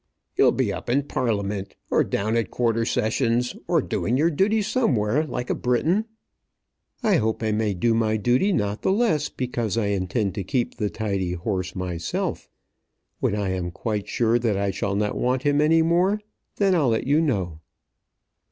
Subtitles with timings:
[0.35, 5.23] "You'll be up in Parliament, or down at Quarter Sessions, or doing your duty somewhere
[5.25, 6.05] like a Briton."
[7.03, 10.73] "I hope I may do my duty not the less because I intend to keep
[10.77, 12.49] the tidy horse myself.
[13.19, 16.19] When I am quite sure that I shall not want him any more,
[16.55, 17.59] then I'll let you know."